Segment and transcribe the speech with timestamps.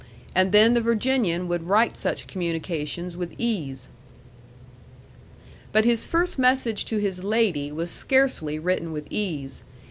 [0.33, 3.87] And then the Virginian would write such communications with ease.
[5.71, 9.61] But his first message to his lady was scarcely written with ease.